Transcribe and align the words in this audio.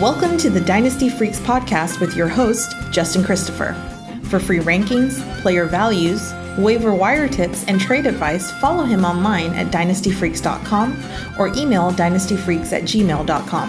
Welcome 0.00 0.38
to 0.38 0.48
the 0.48 0.62
Dynasty 0.62 1.10
Freaks 1.10 1.38
podcast 1.40 2.00
with 2.00 2.16
your 2.16 2.26
host, 2.26 2.74
Justin 2.90 3.22
Christopher. 3.22 3.74
For 4.22 4.40
free 4.40 4.60
rankings, 4.60 5.20
player 5.42 5.66
values, 5.66 6.32
waiver 6.56 6.94
wire 6.94 7.28
tips, 7.28 7.66
and 7.66 7.78
trade 7.78 8.06
advice, 8.06 8.50
follow 8.50 8.84
him 8.84 9.04
online 9.04 9.52
at 9.52 9.66
dynastyfreaks.com 9.66 11.04
or 11.38 11.48
email 11.48 11.92
dynastyfreaks 11.92 12.72
at 12.72 12.84
gmail.com. 12.84 13.68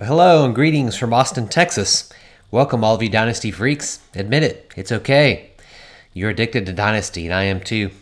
Hello 0.00 0.44
and 0.44 0.52
greetings 0.52 0.96
from 0.96 1.14
Austin, 1.14 1.46
Texas. 1.46 2.12
Welcome, 2.50 2.82
all 2.82 2.96
of 2.96 3.02
you 3.02 3.08
Dynasty 3.08 3.52
freaks. 3.52 4.00
Admit 4.16 4.42
it, 4.42 4.72
it's 4.74 4.90
okay. 4.90 5.52
You're 6.14 6.30
addicted 6.30 6.66
to 6.66 6.72
Dynasty, 6.72 7.26
and 7.26 7.34
I 7.34 7.44
am 7.44 7.60
too. 7.60 7.92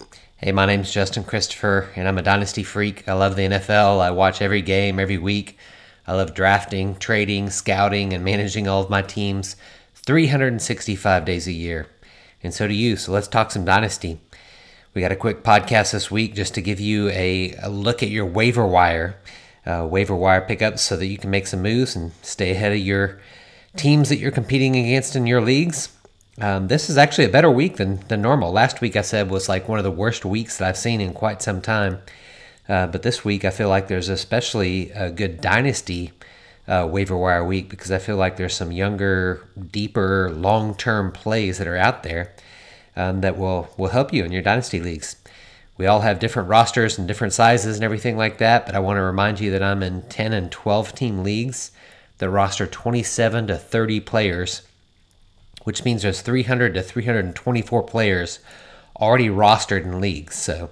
Hey, 0.44 0.52
my 0.52 0.66
name's 0.66 0.92
Justin 0.92 1.24
Christopher, 1.24 1.88
and 1.96 2.06
I'm 2.06 2.18
a 2.18 2.22
Dynasty 2.22 2.64
freak. 2.64 3.08
I 3.08 3.14
love 3.14 3.34
the 3.34 3.46
NFL. 3.46 4.00
I 4.02 4.10
watch 4.10 4.42
every 4.42 4.60
game 4.60 5.00
every 5.00 5.16
week. 5.16 5.56
I 6.06 6.12
love 6.12 6.34
drafting, 6.34 6.96
trading, 6.96 7.48
scouting, 7.48 8.12
and 8.12 8.22
managing 8.22 8.68
all 8.68 8.82
of 8.82 8.90
my 8.90 9.00
teams 9.00 9.56
365 9.94 11.24
days 11.24 11.46
a 11.46 11.52
year. 11.52 11.86
And 12.42 12.52
so 12.52 12.68
do 12.68 12.74
you. 12.74 12.96
So 12.96 13.10
let's 13.10 13.26
talk 13.26 13.52
some 13.52 13.64
Dynasty. 13.64 14.20
We 14.92 15.00
got 15.00 15.12
a 15.12 15.16
quick 15.16 15.44
podcast 15.44 15.92
this 15.92 16.10
week 16.10 16.34
just 16.34 16.52
to 16.56 16.60
give 16.60 16.78
you 16.78 17.08
a, 17.08 17.54
a 17.62 17.70
look 17.70 18.02
at 18.02 18.10
your 18.10 18.26
waiver 18.26 18.66
wire, 18.66 19.16
uh, 19.64 19.88
waiver 19.90 20.14
wire 20.14 20.42
pickups 20.42 20.82
so 20.82 20.94
that 20.98 21.06
you 21.06 21.16
can 21.16 21.30
make 21.30 21.46
some 21.46 21.62
moves 21.62 21.96
and 21.96 22.12
stay 22.20 22.50
ahead 22.50 22.72
of 22.72 22.78
your 22.80 23.18
teams 23.76 24.10
that 24.10 24.18
you're 24.18 24.30
competing 24.30 24.76
against 24.76 25.16
in 25.16 25.26
your 25.26 25.40
leagues. 25.40 25.88
Um, 26.40 26.66
this 26.66 26.90
is 26.90 26.98
actually 26.98 27.26
a 27.26 27.30
better 27.30 27.50
week 27.50 27.76
than, 27.76 28.00
than 28.08 28.20
normal. 28.20 28.50
Last 28.50 28.80
week 28.80 28.96
I 28.96 29.02
said 29.02 29.30
was 29.30 29.48
like 29.48 29.68
one 29.68 29.78
of 29.78 29.84
the 29.84 29.90
worst 29.90 30.24
weeks 30.24 30.58
that 30.58 30.68
I've 30.68 30.76
seen 30.76 31.00
in 31.00 31.12
quite 31.12 31.42
some 31.42 31.60
time. 31.60 32.00
Uh, 32.68 32.86
but 32.88 33.02
this 33.02 33.24
week 33.24 33.44
I 33.44 33.50
feel 33.50 33.68
like 33.68 33.88
there's 33.88 34.08
especially 34.08 34.90
a 34.90 35.10
good 35.10 35.40
dynasty 35.40 36.12
uh, 36.66 36.88
waiver 36.90 37.16
wire 37.16 37.44
week 37.44 37.68
because 37.68 37.92
I 37.92 37.98
feel 37.98 38.16
like 38.16 38.36
there's 38.36 38.54
some 38.54 38.72
younger, 38.72 39.46
deeper, 39.70 40.30
long 40.32 40.74
term 40.74 41.12
plays 41.12 41.58
that 41.58 41.68
are 41.68 41.76
out 41.76 42.02
there 42.02 42.34
um, 42.96 43.20
that 43.20 43.38
will, 43.38 43.68
will 43.76 43.90
help 43.90 44.12
you 44.12 44.24
in 44.24 44.32
your 44.32 44.42
dynasty 44.42 44.80
leagues. 44.80 45.16
We 45.76 45.86
all 45.86 46.00
have 46.00 46.18
different 46.18 46.48
rosters 46.48 46.98
and 46.98 47.06
different 47.06 47.32
sizes 47.32 47.76
and 47.76 47.84
everything 47.84 48.16
like 48.16 48.38
that, 48.38 48.66
but 48.66 48.74
I 48.74 48.80
want 48.80 48.96
to 48.96 49.02
remind 49.02 49.40
you 49.40 49.50
that 49.52 49.62
I'm 49.62 49.82
in 49.82 50.02
10 50.02 50.32
and 50.32 50.50
12 50.50 50.94
team 50.94 51.22
leagues 51.22 51.70
that 52.18 52.30
roster 52.30 52.66
27 52.66 53.48
to 53.48 53.56
30 53.56 54.00
players 54.00 54.62
which 55.64 55.84
means 55.84 56.02
there's 56.02 56.20
300 56.20 56.74
to 56.74 56.82
324 56.82 57.82
players 57.82 58.38
already 59.00 59.28
rostered 59.28 59.82
in 59.82 60.00
leagues. 60.00 60.36
So 60.36 60.70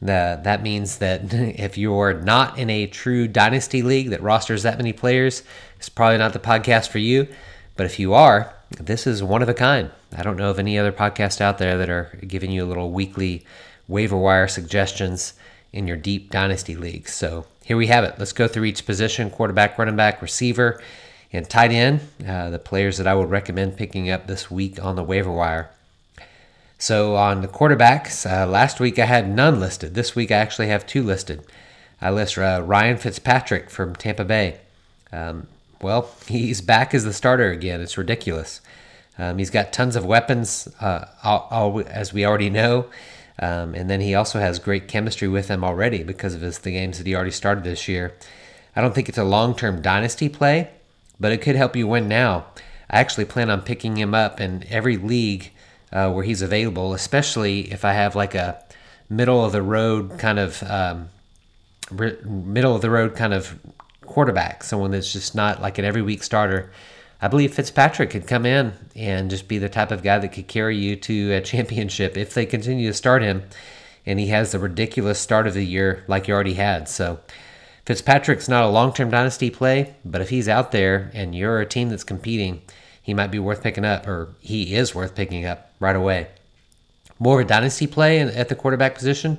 the, 0.00 0.40
that 0.42 0.62
means 0.62 0.98
that 0.98 1.22
if 1.32 1.78
you're 1.78 2.14
not 2.14 2.58
in 2.58 2.68
a 2.68 2.86
true 2.86 3.26
dynasty 3.26 3.82
league 3.82 4.10
that 4.10 4.22
rosters 4.22 4.62
that 4.64 4.76
many 4.76 4.92
players, 4.92 5.42
it's 5.78 5.88
probably 5.88 6.18
not 6.18 6.32
the 6.32 6.38
podcast 6.38 6.88
for 6.88 6.98
you. 6.98 7.28
But 7.76 7.86
if 7.86 7.98
you 7.98 8.14
are, 8.14 8.54
this 8.70 9.06
is 9.06 9.22
one 9.22 9.42
of 9.42 9.48
a 9.48 9.54
kind. 9.54 9.90
I 10.16 10.22
don't 10.22 10.36
know 10.36 10.50
of 10.50 10.58
any 10.58 10.78
other 10.78 10.92
podcast 10.92 11.40
out 11.40 11.58
there 11.58 11.76
that 11.78 11.90
are 11.90 12.18
giving 12.26 12.50
you 12.50 12.64
a 12.64 12.66
little 12.66 12.90
weekly 12.90 13.44
waiver 13.86 14.16
wire 14.16 14.48
suggestions 14.48 15.34
in 15.72 15.86
your 15.86 15.96
deep 15.96 16.30
dynasty 16.30 16.74
leagues. 16.74 17.12
So 17.12 17.46
here 17.64 17.76
we 17.76 17.88
have 17.88 18.04
it. 18.04 18.14
Let's 18.18 18.32
go 18.32 18.48
through 18.48 18.64
each 18.64 18.86
position 18.86 19.30
quarterback, 19.30 19.78
running 19.78 19.96
back, 19.96 20.22
receiver 20.22 20.80
and 21.32 21.48
tight 21.48 21.72
end, 21.72 22.00
uh, 22.26 22.50
the 22.50 22.58
players 22.58 22.98
that 22.98 23.06
I 23.06 23.14
would 23.14 23.30
recommend 23.30 23.76
picking 23.76 24.10
up 24.10 24.26
this 24.26 24.50
week 24.50 24.82
on 24.82 24.96
the 24.96 25.02
waiver 25.02 25.32
wire. 25.32 25.70
So 26.78 27.16
on 27.16 27.40
the 27.40 27.48
quarterbacks, 27.48 28.30
uh, 28.30 28.46
last 28.46 28.80
week 28.80 28.98
I 28.98 29.06
had 29.06 29.28
none 29.28 29.60
listed. 29.60 29.94
This 29.94 30.14
week 30.14 30.30
I 30.30 30.36
actually 30.36 30.68
have 30.68 30.86
two 30.86 31.02
listed. 31.02 31.42
I 32.00 32.10
list 32.10 32.36
uh, 32.36 32.62
Ryan 32.64 32.98
Fitzpatrick 32.98 33.70
from 33.70 33.96
Tampa 33.96 34.24
Bay. 34.24 34.60
Um, 35.12 35.46
well, 35.80 36.10
he's 36.26 36.60
back 36.60 36.94
as 36.94 37.04
the 37.04 37.12
starter 37.12 37.50
again. 37.50 37.80
It's 37.80 37.98
ridiculous. 37.98 38.60
Um, 39.18 39.38
he's 39.38 39.50
got 39.50 39.72
tons 39.72 39.96
of 39.96 40.04
weapons, 40.04 40.68
uh, 40.80 41.06
all, 41.24 41.48
all, 41.50 41.82
as 41.88 42.12
we 42.12 42.26
already 42.26 42.50
know. 42.50 42.86
Um, 43.38 43.74
and 43.74 43.88
then 43.88 44.00
he 44.00 44.14
also 44.14 44.40
has 44.40 44.58
great 44.58 44.88
chemistry 44.88 45.28
with 45.28 45.48
them 45.48 45.64
already 45.64 46.02
because 46.02 46.34
of 46.34 46.40
his, 46.40 46.58
the 46.58 46.72
games 46.72 46.98
that 46.98 47.06
he 47.06 47.14
already 47.14 47.30
started 47.30 47.64
this 47.64 47.88
year. 47.88 48.14
I 48.74 48.82
don't 48.82 48.94
think 48.94 49.08
it's 49.08 49.18
a 49.18 49.24
long 49.24 49.54
term 49.54 49.80
dynasty 49.80 50.28
play, 50.28 50.70
but 51.18 51.32
it 51.32 51.38
could 51.38 51.56
help 51.56 51.76
you 51.76 51.86
win 51.86 52.08
now. 52.08 52.46
I 52.90 53.00
actually 53.00 53.24
plan 53.24 53.50
on 53.50 53.62
picking 53.62 53.96
him 53.96 54.14
up 54.14 54.40
in 54.40 54.64
every 54.68 54.96
league 54.96 55.50
uh, 55.92 56.10
where 56.10 56.24
he's 56.24 56.42
available, 56.42 56.94
especially 56.94 57.72
if 57.72 57.84
I 57.84 57.92
have 57.92 58.14
like 58.14 58.34
a 58.34 58.62
middle 59.08 59.44
of 59.44 59.52
the 59.52 59.62
road 59.62 60.18
kind 60.18 60.38
of 60.38 60.62
um, 60.64 61.08
middle 61.90 62.74
of 62.74 62.82
the 62.82 62.90
road 62.90 63.14
kind 63.14 63.32
of 63.32 63.58
quarterback, 64.02 64.62
someone 64.62 64.90
that's 64.90 65.12
just 65.12 65.34
not 65.34 65.60
like 65.60 65.78
an 65.78 65.84
every 65.84 66.02
week 66.02 66.22
starter. 66.22 66.70
I 67.20 67.28
believe 67.28 67.54
Fitzpatrick 67.54 68.10
could 68.10 68.26
come 68.26 68.44
in 68.44 68.72
and 68.94 69.30
just 69.30 69.48
be 69.48 69.58
the 69.58 69.68
type 69.68 69.90
of 69.90 70.02
guy 70.02 70.18
that 70.18 70.32
could 70.32 70.48
carry 70.48 70.76
you 70.76 70.96
to 70.96 71.32
a 71.32 71.40
championship 71.40 72.16
if 72.16 72.34
they 72.34 72.46
continue 72.46 72.88
to 72.88 72.94
start 72.94 73.22
him. 73.22 73.42
And 74.04 74.20
he 74.20 74.28
has 74.28 74.52
the 74.52 74.58
ridiculous 74.58 75.18
start 75.18 75.46
of 75.46 75.54
the 75.54 75.64
year 75.64 76.04
like 76.06 76.26
he 76.26 76.32
already 76.32 76.54
had. 76.54 76.88
So 76.88 77.20
Fitzpatrick's 77.86 78.48
not 78.48 78.64
a 78.64 78.68
long 78.68 78.92
term 78.92 79.10
dynasty 79.10 79.48
play, 79.48 79.94
but 80.04 80.20
if 80.20 80.28
he's 80.28 80.48
out 80.48 80.72
there 80.72 81.10
and 81.14 81.34
you're 81.34 81.60
a 81.60 81.66
team 81.66 81.88
that's 81.88 82.02
competing, 82.02 82.62
he 83.00 83.14
might 83.14 83.30
be 83.30 83.38
worth 83.38 83.62
picking 83.62 83.84
up, 83.84 84.08
or 84.08 84.34
he 84.40 84.74
is 84.74 84.92
worth 84.92 85.14
picking 85.14 85.46
up 85.46 85.70
right 85.78 85.94
away. 85.94 86.26
More 87.20 87.40
of 87.40 87.46
a 87.46 87.48
dynasty 87.48 87.86
play 87.86 88.18
at 88.18 88.48
the 88.48 88.56
quarterback 88.56 88.96
position. 88.96 89.38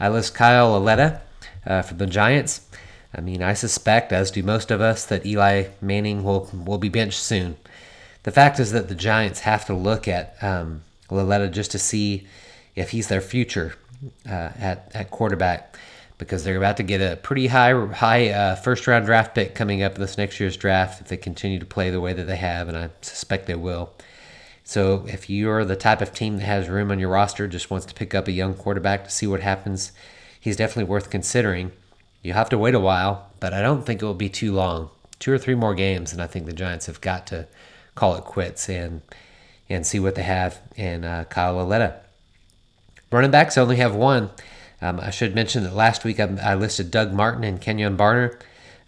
I 0.00 0.08
list 0.08 0.34
Kyle 0.34 0.70
Lauletta 0.70 1.20
uh, 1.66 1.82
for 1.82 1.92
the 1.92 2.06
Giants. 2.06 2.62
I 3.14 3.20
mean, 3.20 3.42
I 3.42 3.52
suspect, 3.52 4.10
as 4.10 4.30
do 4.30 4.42
most 4.42 4.70
of 4.70 4.80
us, 4.80 5.04
that 5.04 5.26
Eli 5.26 5.66
Manning 5.82 6.24
will 6.24 6.48
will 6.54 6.78
be 6.78 6.88
benched 6.88 7.20
soon. 7.20 7.58
The 8.22 8.32
fact 8.32 8.58
is 8.58 8.72
that 8.72 8.88
the 8.88 8.94
Giants 8.94 9.40
have 9.40 9.66
to 9.66 9.74
look 9.74 10.08
at 10.08 10.42
um, 10.42 10.80
Lauletta 11.10 11.48
just 11.48 11.72
to 11.72 11.78
see 11.78 12.26
if 12.74 12.90
he's 12.90 13.08
their 13.08 13.20
future 13.20 13.74
uh, 14.26 14.50
at 14.58 14.90
at 14.94 15.10
quarterback 15.10 15.76
because 16.22 16.44
they're 16.44 16.56
about 16.56 16.76
to 16.76 16.82
get 16.82 17.00
a 17.00 17.16
pretty 17.16 17.48
high 17.48 17.86
high 17.86 18.28
uh, 18.28 18.54
first 18.54 18.86
round 18.86 19.06
draft 19.06 19.34
pick 19.34 19.54
coming 19.54 19.82
up 19.82 19.96
this 19.96 20.16
next 20.16 20.38
year's 20.38 20.56
draft 20.56 21.00
if 21.00 21.08
they 21.08 21.16
continue 21.16 21.58
to 21.58 21.66
play 21.66 21.90
the 21.90 22.00
way 22.00 22.12
that 22.12 22.24
they 22.24 22.36
have, 22.36 22.68
and 22.68 22.76
I 22.76 22.90
suspect 23.00 23.46
they 23.46 23.54
will. 23.54 23.92
So 24.64 25.04
if 25.08 25.28
you're 25.28 25.64
the 25.64 25.76
type 25.76 26.00
of 26.00 26.14
team 26.14 26.38
that 26.38 26.44
has 26.44 26.68
room 26.68 26.90
on 26.90 27.00
your 27.00 27.10
roster, 27.10 27.48
just 27.48 27.70
wants 27.70 27.86
to 27.86 27.94
pick 27.94 28.14
up 28.14 28.28
a 28.28 28.32
young 28.32 28.54
quarterback 28.54 29.04
to 29.04 29.10
see 29.10 29.26
what 29.26 29.40
happens, 29.40 29.90
he's 30.38 30.56
definitely 30.56 30.88
worth 30.88 31.10
considering. 31.10 31.72
You 32.22 32.34
have 32.34 32.48
to 32.50 32.58
wait 32.58 32.76
a 32.76 32.80
while, 32.80 33.30
but 33.40 33.52
I 33.52 33.60
don't 33.60 33.84
think 33.84 34.00
it 34.00 34.04
will 34.04 34.14
be 34.14 34.28
too 34.28 34.52
long. 34.52 34.90
Two 35.18 35.32
or 35.32 35.38
three 35.38 35.56
more 35.56 35.74
games, 35.74 36.12
and 36.12 36.22
I 36.22 36.28
think 36.28 36.46
the 36.46 36.52
Giants 36.52 36.86
have 36.86 37.00
got 37.00 37.26
to 37.28 37.48
call 37.94 38.14
it 38.14 38.24
quits 38.24 38.68
and 38.68 39.02
and 39.68 39.86
see 39.86 39.98
what 39.98 40.14
they 40.14 40.22
have 40.22 40.60
in 40.76 41.04
uh, 41.04 41.24
Kyle 41.24 41.54
Lauletta. 41.54 42.00
Running 43.10 43.30
backs 43.30 43.56
only 43.58 43.76
have 43.76 43.94
one. 43.94 44.30
Um, 44.82 44.98
I 45.00 45.10
should 45.10 45.34
mention 45.34 45.62
that 45.62 45.74
last 45.74 46.04
week 46.04 46.18
I, 46.18 46.28
I 46.42 46.54
listed 46.54 46.90
Doug 46.90 47.12
Martin 47.12 47.44
and 47.44 47.60
Kenjon 47.60 47.96
Barner. 47.96 48.38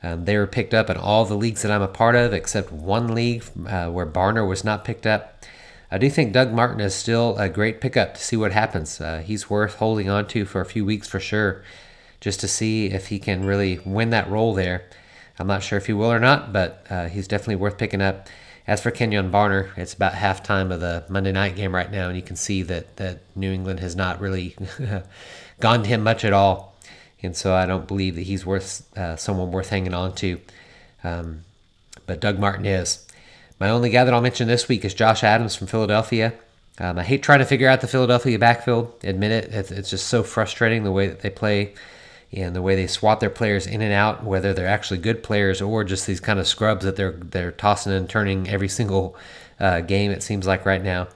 Um, 0.03 0.25
they 0.25 0.37
were 0.37 0.47
picked 0.47 0.75
up 0.75 0.91
in 0.91 0.97
all 0.97 1.25
the 1.25 1.37
leagues 1.37 1.63
that 1.63 1.71
I'm 1.71 1.81
a 1.81 1.89
part 1.89 2.17
of, 2.17 2.35
except 2.35 2.73
one 2.73 3.15
league 3.15 3.45
uh, 3.67 3.89
where 3.91 4.05
Barner 4.05 4.47
was 4.47 4.65
not 4.65 4.85
picked 4.85 5.07
up. 5.07 5.43
I 5.91 5.99
do 5.99 6.11
think 6.11 6.33
Doug 6.33 6.53
Martin 6.53 6.81
is 6.81 6.95
still 6.95 7.39
a 7.39 7.49
great 7.49 7.81
pickup 7.81 8.15
to 8.15 8.21
see 8.21 8.37
what 8.37 8.53
happens. 8.53 9.01
Uh, 9.01 9.23
he's 9.25 9.49
worth 9.49 9.77
holding 9.77 10.11
on 10.11 10.27
to 10.29 10.45
for 10.45 10.61
a 10.61 10.67
few 10.67 10.85
weeks 10.85 11.09
for 11.09 11.21
sure, 11.21 11.63
just 12.21 12.41
to 12.41 12.49
see 12.49 12.87
if 12.87 13.07
he 13.07 13.19
can 13.19 13.45
really 13.45 13.79
win 13.85 14.11
that 14.11 14.29
role 14.29 14.53
there. 14.53 14.85
I'm 15.39 15.47
not 15.47 15.63
sure 15.63 15.79
if 15.79 15.87
he 15.87 15.93
will 15.93 16.13
or 16.13 16.19
not, 16.19 16.53
but 16.53 16.85
uh, 16.91 17.09
he's 17.09 17.29
definitely 17.29 17.57
worth 17.57 17.79
picking 17.79 18.03
up. 18.03 18.29
As 18.67 18.81
for 18.81 18.91
Kenjon 18.91 19.31
Barner, 19.31 19.77
it's 19.77 19.95
about 19.95 20.15
halftime 20.15 20.73
of 20.73 20.81
the 20.81 21.05
Monday 21.09 21.33
night 21.33 21.55
game 21.55 21.75
right 21.75 21.91
now, 21.91 22.09
and 22.09 22.17
you 22.17 22.23
can 22.23 22.37
see 22.37 22.63
that, 22.63 22.97
that 22.97 23.21
New 23.37 23.53
England 23.53 23.81
has 23.81 23.95
not 23.95 24.21
really 24.21 24.57
gone 25.61 25.83
to 25.83 25.89
him 25.89 26.03
much 26.03 26.25
at 26.25 26.33
all. 26.33 26.75
And 27.23 27.37
so 27.37 27.55
I 27.55 27.67
don't 27.67 27.89
believe 27.89 28.17
that 28.17 28.23
he's 28.23 28.45
worth 28.45 28.97
uh, 28.97 29.17
someone 29.17 29.51
worth 29.51 29.71
hanging 29.71 29.95
on 29.95 30.15
to. 30.17 30.41
Um, 31.03 31.45
but 32.07 32.21
Doug 32.21 32.39
Martin 32.39 32.67
is. 32.67 33.07
My 33.59 33.71
only 33.71 33.91
guy 33.91 34.05
that 34.05 34.13
I'll 34.13 34.21
mention 34.21 34.49
this 34.49 34.69
week 34.69 34.85
is 34.85 34.95
Josh 34.95 35.25
Adams 35.25 35.55
from 35.57 35.67
Philadelphia. 35.67 36.35
Um, 36.79 36.99
I 36.99 37.05
hate 37.05 37.23
trying 37.23 37.39
to 37.39 37.45
figure 37.45 37.69
out 37.69 37.81
the 37.81 37.87
Philadelphia 37.87 38.39
backfield. 38.39 38.93
Admit 39.05 39.31
it, 39.31 39.71
it's 39.71 39.91
just 39.91 40.09
so 40.09 40.23
frustrating 40.23 40.83
the 40.83 40.93
way 40.93 41.07
that 41.07 41.21
they 41.21 41.31
play 41.31 41.75
and 42.33 42.55
the 42.55 42.63
way 42.63 42.75
they 42.75 42.89
swap 42.89 43.21
their 43.21 43.31
players 43.31 43.67
in 43.67 43.81
and 43.81 43.93
out, 43.93 44.25
whether 44.25 44.53
they're 44.53 44.67
actually 44.67 44.99
good 44.99 45.23
players 45.23 45.63
or 45.63 45.85
just 45.85 46.07
these 46.07 46.21
kind 46.21 46.41
of 46.41 46.49
scrubs 46.49 46.85
that 46.85 46.97
they're 46.97 47.13
they're 47.13 47.53
tossing 47.53 47.93
and 47.93 48.11
turning 48.11 48.49
every 48.49 48.69
single 48.69 49.17
uh, 49.61 49.81
game. 49.81 50.11
It 50.11 50.23
seems 50.23 50.47
like 50.47 50.67
right 50.67 50.83
now. 50.83 51.09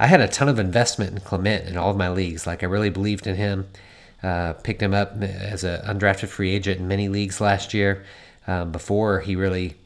I 0.00 0.06
had 0.06 0.22
a 0.22 0.28
ton 0.28 0.48
of 0.48 0.58
investment 0.58 1.12
in 1.12 1.20
Clement 1.20 1.68
in 1.68 1.76
all 1.76 1.90
of 1.90 1.96
my 1.98 2.08
leagues. 2.08 2.46
Like 2.46 2.62
I 2.62 2.66
really 2.66 2.88
believed 2.88 3.26
in 3.26 3.36
him. 3.36 3.68
Uh, 4.22 4.54
picked 4.54 4.82
him 4.82 4.92
up 4.92 5.22
as 5.22 5.62
an 5.62 5.80
undrafted 5.82 6.28
free 6.28 6.50
agent 6.54 6.80
in 6.80 6.88
many 6.88 7.08
leagues 7.08 7.40
last 7.40 7.72
year 7.72 8.04
um, 8.46 8.72
before 8.72 9.20
he 9.20 9.36
really 9.36 9.76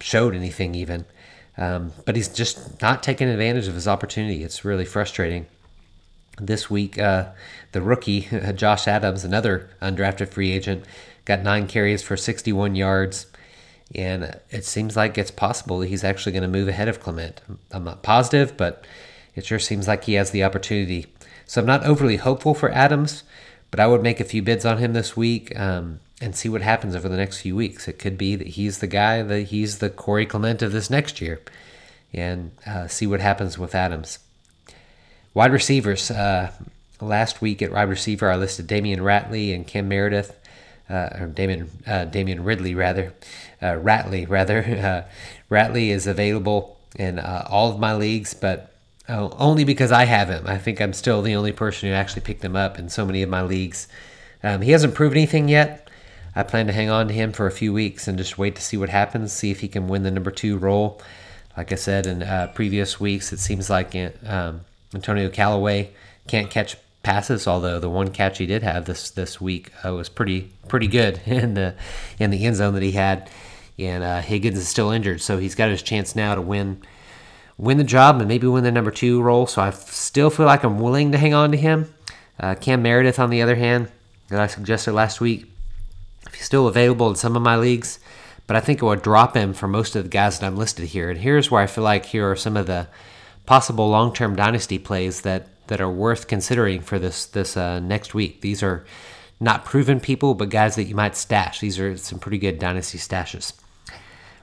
showed 0.00 0.34
anything 0.34 0.74
even. 0.76 1.04
Um, 1.56 1.92
but 2.04 2.16
he's 2.16 2.28
just 2.28 2.80
not 2.82 3.02
taking 3.02 3.28
advantage 3.28 3.68
of 3.68 3.74
his 3.74 3.86
opportunity. 3.86 4.42
It's 4.42 4.64
really 4.64 4.84
frustrating. 4.84 5.46
This 6.40 6.68
week, 6.70 6.98
uh, 6.98 7.30
the 7.72 7.82
rookie, 7.82 8.28
Josh 8.54 8.88
Adams, 8.88 9.24
another 9.24 9.70
undrafted 9.82 10.28
free 10.28 10.52
agent, 10.52 10.84
got 11.24 11.42
nine 11.42 11.66
carries 11.66 12.02
for 12.02 12.16
61 12.16 12.76
yards. 12.76 13.26
And 13.94 14.40
it 14.50 14.64
seems 14.64 14.96
like 14.96 15.18
it's 15.18 15.30
possible 15.30 15.78
that 15.80 15.88
he's 15.88 16.04
actually 16.04 16.32
going 16.32 16.42
to 16.42 16.48
move 16.48 16.68
ahead 16.68 16.88
of 16.88 17.00
Clement. 17.00 17.40
I'm 17.72 17.84
not 17.84 18.02
positive, 18.02 18.56
but 18.56 18.84
it 19.34 19.44
sure 19.44 19.58
seems 19.58 19.88
like 19.88 20.04
he 20.04 20.14
has 20.14 20.30
the 20.30 20.44
opportunity. 20.44 21.06
So 21.46 21.60
I'm 21.60 21.66
not 21.66 21.84
overly 21.84 22.16
hopeful 22.16 22.54
for 22.54 22.70
Adams, 22.70 23.24
but 23.70 23.80
I 23.80 23.86
would 23.86 24.02
make 24.02 24.20
a 24.20 24.24
few 24.24 24.42
bids 24.42 24.64
on 24.64 24.78
him 24.78 24.92
this 24.92 25.16
week 25.16 25.58
um, 25.58 26.00
and 26.20 26.34
see 26.34 26.48
what 26.48 26.62
happens 26.62 26.94
over 26.94 27.08
the 27.08 27.16
next 27.16 27.40
few 27.40 27.56
weeks. 27.56 27.88
It 27.88 27.98
could 27.98 28.16
be 28.16 28.36
that 28.36 28.48
he's 28.48 28.78
the 28.78 28.86
guy, 28.86 29.22
that 29.22 29.42
he's 29.44 29.78
the 29.78 29.90
Corey 29.90 30.26
Clement 30.26 30.62
of 30.62 30.72
this 30.72 30.88
next 30.88 31.20
year, 31.20 31.40
and 32.12 32.52
uh, 32.66 32.86
see 32.86 33.06
what 33.06 33.20
happens 33.20 33.58
with 33.58 33.74
Adams. 33.74 34.20
Wide 35.34 35.52
receivers. 35.52 36.10
Uh, 36.10 36.52
last 37.00 37.40
week 37.42 37.60
at 37.62 37.72
wide 37.72 37.88
receiver, 37.88 38.30
I 38.30 38.36
listed 38.36 38.68
Damion 38.68 38.98
Ratley 38.98 39.54
and 39.54 39.66
Cam 39.66 39.88
Meredith, 39.88 40.38
uh, 40.88 41.10
or 41.18 41.26
Damion, 41.28 41.68
uh, 41.86 42.06
Damion 42.06 42.44
Ridley, 42.44 42.74
rather. 42.74 43.12
Uh, 43.60 43.74
Ratley, 43.74 44.28
rather. 44.28 44.62
Uh, 44.84 45.02
Ratley 45.50 45.88
is 45.88 46.06
available 46.06 46.78
in 46.96 47.18
uh, 47.18 47.46
all 47.50 47.70
of 47.70 47.78
my 47.78 47.94
leagues, 47.94 48.34
but 48.34 48.73
Oh, 49.08 49.34
only 49.38 49.64
because 49.64 49.92
I 49.92 50.04
have 50.04 50.28
him. 50.28 50.44
I 50.46 50.56
think 50.56 50.80
I'm 50.80 50.94
still 50.94 51.20
the 51.20 51.34
only 51.34 51.52
person 51.52 51.88
who 51.88 51.94
actually 51.94 52.22
picked 52.22 52.44
him 52.44 52.56
up 52.56 52.78
in 52.78 52.88
so 52.88 53.04
many 53.04 53.22
of 53.22 53.28
my 53.28 53.42
leagues. 53.42 53.86
Um, 54.42 54.62
he 54.62 54.70
hasn't 54.70 54.94
proved 54.94 55.16
anything 55.16 55.48
yet. 55.48 55.88
I 56.34 56.42
plan 56.42 56.66
to 56.66 56.72
hang 56.72 56.90
on 56.90 57.08
to 57.08 57.14
him 57.14 57.32
for 57.32 57.46
a 57.46 57.52
few 57.52 57.72
weeks 57.72 58.08
and 58.08 58.18
just 58.18 58.38
wait 58.38 58.56
to 58.56 58.62
see 58.62 58.76
what 58.76 58.88
happens, 58.88 59.32
see 59.32 59.50
if 59.50 59.60
he 59.60 59.68
can 59.68 59.88
win 59.88 60.02
the 60.02 60.10
number 60.10 60.30
two 60.30 60.56
role. 60.56 61.00
Like 61.56 61.70
I 61.70 61.76
said 61.76 62.06
in 62.06 62.22
uh, 62.22 62.50
previous 62.54 62.98
weeks, 62.98 63.32
it 63.32 63.38
seems 63.38 63.70
like 63.70 63.94
um, 64.26 64.62
Antonio 64.94 65.28
Callaway 65.28 65.90
can't 66.26 66.50
catch 66.50 66.76
passes, 67.02 67.46
although 67.46 67.78
the 67.78 67.90
one 67.90 68.10
catch 68.10 68.38
he 68.38 68.46
did 68.46 68.62
have 68.62 68.86
this 68.86 69.10
this 69.10 69.40
week 69.40 69.70
uh, 69.84 69.92
was 69.92 70.08
pretty 70.08 70.50
pretty 70.66 70.88
good 70.88 71.20
in 71.26 71.54
the 71.54 71.74
in 72.18 72.30
the 72.30 72.44
end 72.44 72.56
zone 72.56 72.74
that 72.74 72.82
he 72.82 72.92
had. 72.92 73.30
And 73.78 74.02
uh, 74.02 74.20
Higgins 74.20 74.58
is 74.58 74.68
still 74.68 74.90
injured, 74.90 75.20
so 75.20 75.38
he's 75.38 75.54
got 75.54 75.68
his 75.68 75.82
chance 75.82 76.16
now 76.16 76.34
to 76.34 76.40
win 76.40 76.82
win 77.56 77.78
the 77.78 77.84
job 77.84 78.18
and 78.18 78.28
maybe 78.28 78.46
win 78.46 78.64
the 78.64 78.72
number 78.72 78.90
two 78.90 79.22
role. 79.22 79.46
So 79.46 79.62
I 79.62 79.70
still 79.70 80.30
feel 80.30 80.46
like 80.46 80.64
I'm 80.64 80.80
willing 80.80 81.12
to 81.12 81.18
hang 81.18 81.34
on 81.34 81.50
to 81.52 81.56
him. 81.56 81.94
Uh, 82.38 82.54
Cam 82.54 82.82
Meredith, 82.82 83.18
on 83.18 83.30
the 83.30 83.42
other 83.42 83.54
hand, 83.54 83.88
that 84.28 84.40
I 84.40 84.46
suggested 84.46 84.92
last 84.92 85.20
week, 85.20 85.50
if 86.26 86.34
he's 86.34 86.44
still 86.44 86.66
available 86.66 87.08
in 87.08 87.16
some 87.16 87.36
of 87.36 87.42
my 87.42 87.56
leagues, 87.56 87.98
but 88.46 88.56
I 88.56 88.60
think 88.60 88.82
it 88.82 88.84
would 88.84 89.02
drop 89.02 89.36
him 89.36 89.54
for 89.54 89.68
most 89.68 89.94
of 89.94 90.04
the 90.04 90.08
guys 90.08 90.38
that 90.38 90.46
I'm 90.46 90.56
listed 90.56 90.86
here. 90.86 91.10
And 91.10 91.20
here's 91.20 91.50
where 91.50 91.62
I 91.62 91.66
feel 91.66 91.84
like 91.84 92.06
here 92.06 92.30
are 92.30 92.36
some 92.36 92.56
of 92.56 92.66
the 92.66 92.88
possible 93.46 93.88
long-term 93.88 94.36
dynasty 94.36 94.78
plays 94.78 95.20
that 95.22 95.48
that 95.66 95.80
are 95.80 95.90
worth 95.90 96.26
considering 96.28 96.80
for 96.80 96.98
this 96.98 97.24
this 97.26 97.56
uh, 97.56 97.80
next 97.80 98.14
week. 98.14 98.40
These 98.40 98.62
are 98.62 98.84
not 99.40 99.64
proven 99.64 100.00
people, 100.00 100.34
but 100.34 100.50
guys 100.50 100.76
that 100.76 100.84
you 100.84 100.94
might 100.94 101.16
stash. 101.16 101.60
These 101.60 101.78
are 101.78 101.96
some 101.96 102.18
pretty 102.18 102.38
good 102.38 102.58
dynasty 102.58 102.98
stashes. 102.98 103.52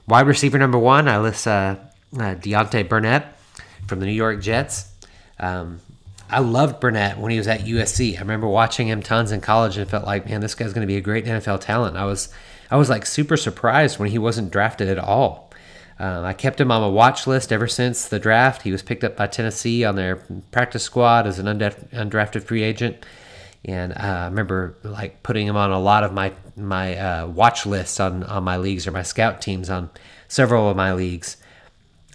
Wide 0.06 0.26
receiver 0.26 0.58
number 0.58 0.78
one, 0.78 1.08
I 1.08 1.18
list 1.18 1.46
uh, 1.46 1.76
uh, 2.14 2.34
Deontay 2.34 2.88
Burnett 2.88 3.38
from 3.86 4.00
the 4.00 4.06
New 4.06 4.12
York 4.12 4.40
Jets. 4.40 4.90
Um, 5.38 5.80
I 6.30 6.38
loved 6.38 6.80
Burnett 6.80 7.18
when 7.18 7.30
he 7.30 7.38
was 7.38 7.48
at 7.48 7.60
USC. 7.60 8.16
I 8.16 8.20
remember 8.20 8.48
watching 8.48 8.88
him 8.88 9.02
tons 9.02 9.32
in 9.32 9.40
college 9.40 9.76
and 9.76 9.88
felt 9.88 10.06
like, 10.06 10.26
man, 10.26 10.40
this 10.40 10.54
guy's 10.54 10.72
going 10.72 10.86
to 10.86 10.90
be 10.90 10.96
a 10.96 11.02
great 11.02 11.26
NFL 11.26 11.60
talent. 11.60 11.96
I 11.96 12.06
was, 12.06 12.32
I 12.70 12.76
was 12.76 12.88
like 12.88 13.04
super 13.04 13.36
surprised 13.36 13.98
when 13.98 14.08
he 14.08 14.18
wasn't 14.18 14.50
drafted 14.50 14.88
at 14.88 14.98
all. 14.98 15.52
Um, 15.98 16.24
I 16.24 16.32
kept 16.32 16.60
him 16.60 16.72
on 16.72 16.80
my 16.80 16.88
watch 16.88 17.26
list 17.26 17.52
ever 17.52 17.68
since 17.68 18.08
the 18.08 18.18
draft. 18.18 18.62
He 18.62 18.72
was 18.72 18.82
picked 18.82 19.04
up 19.04 19.16
by 19.16 19.26
Tennessee 19.26 19.84
on 19.84 19.94
their 19.94 20.16
practice 20.50 20.82
squad 20.82 21.26
as 21.26 21.38
an 21.38 21.46
undrafted 21.46 22.42
free 22.42 22.62
agent, 22.62 23.04
and 23.64 23.92
uh, 23.92 23.96
I 24.22 24.24
remember 24.24 24.76
like 24.82 25.22
putting 25.22 25.46
him 25.46 25.56
on 25.56 25.70
a 25.70 25.78
lot 25.78 26.02
of 26.02 26.12
my 26.12 26.32
my 26.56 26.96
uh, 26.96 27.26
watch 27.28 27.66
lists 27.66 28.00
on 28.00 28.24
on 28.24 28.42
my 28.42 28.56
leagues 28.56 28.86
or 28.86 28.90
my 28.90 29.02
scout 29.02 29.40
teams 29.40 29.70
on 29.70 29.90
several 30.26 30.68
of 30.68 30.76
my 30.76 30.92
leagues. 30.92 31.36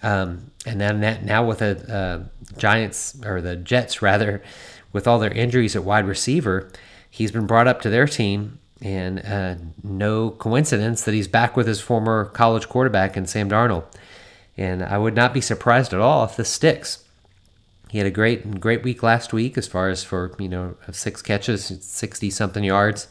Um, 0.02 0.50
and 0.66 0.80
then 0.80 1.24
now 1.24 1.44
with 1.44 1.58
the 1.58 1.92
uh, 1.92 2.56
Giants 2.58 3.18
or 3.24 3.40
the 3.40 3.56
Jets 3.56 4.00
rather, 4.02 4.42
with 4.92 5.06
all 5.06 5.18
their 5.18 5.32
injuries 5.32 5.76
at 5.76 5.84
wide 5.84 6.06
receiver, 6.06 6.70
he's 7.10 7.32
been 7.32 7.46
brought 7.46 7.68
up 7.68 7.80
to 7.82 7.90
their 7.90 8.06
team, 8.06 8.58
and 8.80 9.24
uh, 9.24 9.56
no 9.82 10.30
coincidence 10.30 11.02
that 11.04 11.14
he's 11.14 11.28
back 11.28 11.56
with 11.56 11.66
his 11.66 11.80
former 11.80 12.26
college 12.26 12.68
quarterback 12.68 13.16
in 13.16 13.26
Sam 13.26 13.50
Darnold. 13.50 13.84
And 14.56 14.82
I 14.82 14.98
would 14.98 15.14
not 15.14 15.34
be 15.34 15.40
surprised 15.40 15.92
at 15.92 16.00
all 16.00 16.24
if 16.24 16.36
this 16.36 16.48
sticks. 16.48 17.04
He 17.90 17.98
had 17.98 18.06
a 18.06 18.10
great 18.10 18.60
great 18.60 18.82
week 18.82 19.02
last 19.02 19.32
week 19.32 19.56
as 19.56 19.66
far 19.66 19.88
as 19.88 20.04
for 20.04 20.34
you 20.38 20.48
know 20.48 20.76
six 20.92 21.22
catches, 21.22 21.64
sixty 21.80 22.30
something 22.30 22.62
yards. 22.62 23.08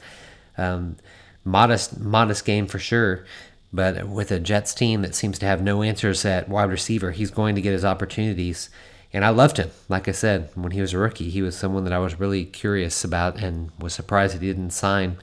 Um, 0.57 0.98
modest 1.44 2.00
modest 2.00 2.45
game 2.45 2.68
for 2.68 2.80
sure. 2.80 3.25
But 3.73 4.07
with 4.07 4.31
a 4.31 4.39
Jets 4.39 4.73
team 4.73 5.01
that 5.01 5.15
seems 5.15 5.37
to 5.39 5.45
have 5.45 5.61
no 5.61 5.83
answers 5.83 6.23
at 6.25 6.49
wide 6.49 6.69
receiver, 6.69 7.11
he's 7.11 7.31
going 7.31 7.55
to 7.55 7.61
get 7.61 7.73
his 7.73 7.85
opportunities. 7.85 8.69
And 9.13 9.25
I 9.25 9.29
loved 9.29 9.57
him. 9.57 9.71
Like 9.89 10.07
I 10.07 10.11
said, 10.11 10.49
when 10.55 10.71
he 10.71 10.81
was 10.81 10.93
a 10.93 10.97
rookie, 10.97 11.29
he 11.29 11.41
was 11.41 11.57
someone 11.57 11.83
that 11.83 11.93
I 11.93 11.99
was 11.99 12.19
really 12.19 12.45
curious 12.45 13.03
about 13.03 13.37
and 13.37 13.71
was 13.79 13.93
surprised 13.93 14.35
that 14.35 14.41
he 14.41 14.47
didn't 14.47 14.71
sign, 14.71 15.17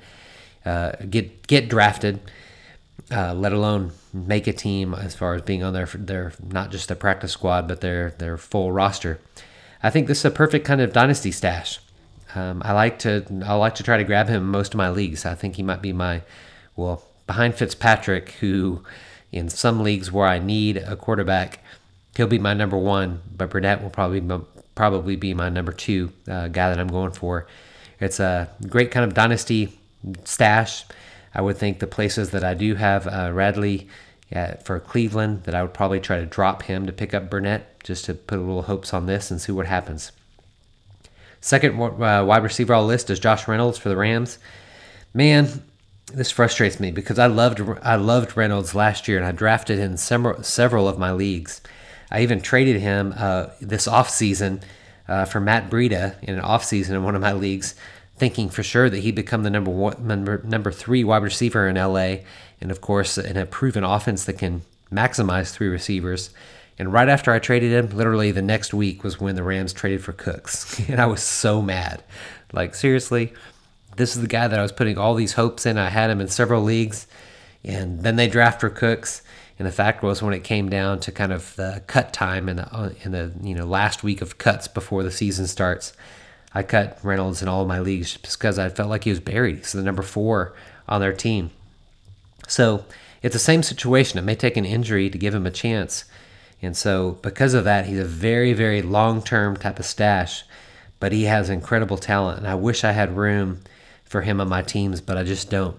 uh, 0.65 0.93
get 1.09 1.47
get 1.47 1.69
drafted, 1.69 2.21
uh, 3.11 3.35
let 3.35 3.53
alone 3.53 3.93
make 4.13 4.47
a 4.47 4.53
team 4.53 4.95
as 4.95 5.15
far 5.15 5.35
as 5.35 5.43
being 5.43 5.63
on 5.63 5.73
their 5.73 5.87
their 5.87 6.33
not 6.43 6.71
just 6.71 6.89
their 6.89 6.97
practice 6.97 7.33
squad 7.33 7.69
but 7.69 7.81
their 7.81 8.11
their 8.19 8.37
full 8.37 8.73
roster. 8.73 9.21
I 9.83 9.91
think 9.91 10.07
this 10.07 10.21
is 10.21 10.25
a 10.25 10.31
perfect 10.31 10.67
kind 10.67 10.81
of 10.81 10.93
dynasty 10.93 11.31
stash. 11.31 11.79
Um, 12.35 12.63
I 12.65 12.73
like 12.73 12.99
to 13.01 13.25
I 13.45 13.55
like 13.55 13.75
to 13.77 13.83
try 13.83 13.99
to 13.99 14.05
grab 14.05 14.29
him 14.29 14.51
most 14.51 14.73
of 14.73 14.79
my 14.79 14.91
leagues. 14.91 15.27
I 15.27 15.35
think 15.35 15.57
he 15.57 15.63
might 15.63 15.83
be 15.83 15.93
my 15.93 16.23
well 16.75 17.05
behind 17.27 17.55
Fitzpatrick, 17.55 18.31
who 18.41 18.83
in 19.33 19.49
some 19.49 19.83
leagues 19.83 20.13
where 20.13 20.27
I 20.27 20.39
need 20.39 20.77
a 20.77 20.97
quarterback, 20.97 21.63
he'll 22.17 22.27
be 22.27 22.39
my 22.39 22.55
number 22.55 22.79
one, 22.79 23.23
but 23.37 23.51
Burnett 23.51 23.83
will 23.83 23.91
probably 23.91 24.23
probably 24.75 25.17
be 25.17 25.35
my 25.35 25.49
number 25.49 25.73
two 25.73 26.13
uh, 26.29 26.49
guy 26.49 26.69
that 26.69 26.81
I'm 26.81 26.89
going 26.89 27.13
for. 27.13 27.47
It's 28.01 28.19
a 28.21 28.49
great 28.69 28.91
kind 28.91 29.05
of 29.05 29.15
dynasty 29.15 29.79
stash. 30.25 30.85
I 31.35 31.41
would 31.41 31.57
think 31.57 31.79
the 31.79 31.87
places 31.87 32.31
that 32.31 32.45
I 32.45 32.55
do 32.55 32.75
have 32.75 33.07
uh, 33.07 33.31
Ratley 33.31 33.89
for 34.65 34.81
Cleveland, 34.81 35.45
that 35.45 35.55
I 35.55 35.63
would 35.63 35.75
probably 35.75 36.01
try 36.01 36.19
to 36.19 36.27
drop 36.27 36.63
him 36.65 36.87
to 36.87 36.93
pick 36.93 37.15
up 37.15 37.31
Burnett 37.31 37.83
just 37.85 38.05
to 38.07 38.15
put 38.15 38.39
a 38.39 38.43
little 38.43 38.63
hopes 38.63 38.93
on 38.93 39.07
this 39.07 39.31
and 39.31 39.41
see 39.41 39.53
what 39.53 39.67
happens. 39.67 40.13
Second 41.41 41.81
uh, 41.81 42.25
wide 42.27 42.43
receiver 42.43 42.75
I'll 42.75 42.87
list 42.87 43.11
is 43.11 43.21
Josh 43.21 43.47
Reynolds 43.47 43.79
for 43.79 43.91
the 43.91 43.97
Rams. 43.97 44.39
Man, 45.13 45.63
this 46.17 46.31
frustrates 46.31 46.81
me 46.81 46.91
because 46.91 47.19
I 47.19 47.27
loved 47.27 47.61
I 47.83 47.97
loved 47.97 48.37
Reynolds 48.37 48.75
last 48.75 49.09
year 49.09 49.19
and 49.19 49.27
I 49.27 49.33
drafted 49.33 49.79
him 49.79 49.97
several 49.97 50.43
several 50.43 50.89
of 50.89 50.99
my 50.99 51.13
leagues. 51.13 51.61
I 52.11 52.23
even 52.23 52.41
traded 52.41 52.81
him 52.81 53.15
uh, 53.17 53.49
this 53.61 53.89
offseason 53.89 54.63
uh, 55.09 55.25
for 55.25 55.41
Matt 55.41 55.71
Breida 55.71 56.15
in 56.23 56.37
an 56.37 56.45
offseason 56.45 56.91
in 56.91 57.03
one 57.05 57.15
of 57.15 57.23
my 57.23 57.33
leagues, 57.33 57.75
thinking 58.17 58.49
for 58.49 58.63
sure 58.63 58.89
that 58.89 59.01
he'd 59.01 59.15
become 59.15 59.43
the 59.43 59.51
number 59.51 59.71
one 59.71 60.07
number, 60.07 60.43
number 60.45 60.71
three 60.71 61.05
wide 61.05 61.23
receiver 61.23 61.69
in 61.69 61.77
LA, 61.77 62.17
and 62.61 62.71
of 62.71 62.81
course 62.81 63.19
in 63.19 63.37
a 63.37 63.47
proven 63.47 63.85
offense 63.85 64.25
that 64.25 64.39
can 64.39 64.63
maximize 64.93 65.51
three 65.51 65.69
receivers. 65.69 66.31
And 66.79 66.93
right 66.93 67.09
after 67.09 67.31
I 67.31 67.39
traded 67.39 67.71
him, 67.73 67.97
literally 67.97 68.33
the 68.33 68.43
next 68.43 68.75
week 68.75 69.05
was 69.05 69.21
when 69.21 69.37
the 69.37 69.45
Rams 69.45 69.73
traded 69.73 70.03
for 70.03 70.13
Cooks, 70.13 70.81
and 70.89 71.01
I 71.01 71.07
was 71.07 71.23
so 71.23 71.63
mad. 71.63 72.03
Like 72.53 72.75
seriously, 72.75 73.33
this 73.97 74.17
is 74.17 74.23
the 74.23 74.29
guy 74.29 74.49
that 74.49 74.59
I 74.59 74.63
was 74.63 74.73
putting 74.73 74.99
all 74.99 75.15
these 75.15 75.35
hopes 75.35 75.67
in. 75.67 75.79
I 75.79 75.89
had 75.89 76.11
him 76.11 76.21
in 76.21 76.29
several 76.29 76.63
leagues, 76.63 77.07
and 77.65 78.01
then 78.03 78.17
they 78.17 78.29
draft 78.29 78.61
for 78.61 78.71
Cooks. 78.71 79.23
And 79.59 79.67
the 79.69 79.73
fact 79.73 80.03
was, 80.03 80.21
when 80.21 80.35
it 80.35 80.43
came 80.43 80.69
down 80.69 80.99
to 81.01 81.13
kind 81.13 81.33
of 81.33 81.55
the 81.57 81.83
cut 81.87 82.13
time 82.13 82.49
in 82.49 82.57
the 82.57 82.75
uh, 82.75 82.91
in 83.03 83.13
the 83.13 83.33
you 83.41 83.55
know 83.55 83.67
last 83.67 84.03
week 84.03 84.21
of 84.21 84.39
cuts 84.39 84.67
before 84.67 85.03
the 85.03 85.11
season 85.11 85.47
starts, 85.47 85.93
I 86.53 86.63
cut 86.63 86.99
Reynolds 87.03 87.43
in 87.43 87.49
all 87.49 87.63
of 87.63 87.69
my 87.69 87.81
leagues 87.81 88.13
just 88.13 88.39
because 88.39 88.59
I 88.59 88.69
felt 88.69 88.91
like 88.91 89.05
he 89.05 89.11
was 89.11 89.21
buried. 89.21 89.65
So 89.65 89.79
the 89.79 89.85
number 89.85 90.03
four 90.03 90.55
on 90.89 91.01
their 91.01 91.13
team. 91.13 91.51
So 92.49 92.85
it's 93.23 93.33
the 93.33 93.39
same 93.39 93.63
situation. 93.63 94.19
It 94.19 94.23
may 94.23 94.35
take 94.35 94.57
an 94.57 94.65
injury 94.65 95.09
to 95.09 95.19
give 95.19 95.35
him 95.35 95.47
a 95.47 95.51
chance. 95.51 96.05
And 96.61 96.77
so, 96.77 97.19
because 97.23 97.55
of 97.55 97.65
that, 97.65 97.87
he's 97.87 97.99
a 97.99 98.05
very, 98.05 98.53
very 98.53 98.83
long 98.83 99.23
term 99.23 99.57
type 99.57 99.79
of 99.79 99.85
stash, 99.85 100.45
but 100.99 101.13
he 101.13 101.25
has 101.25 101.51
incredible 101.51 101.99
talent. 101.99 102.39
And 102.39 102.49
I 102.49 102.55
wish 102.55 102.85
I 102.85 102.93
had 102.93 103.17
room 103.17 103.61
for 104.15 104.23
him 104.23 104.41
on 104.41 104.49
my 104.49 104.63
teams, 104.63 105.01
but 105.01 105.19
I 105.19 105.25
just 105.25 105.51
don't. 105.51 105.77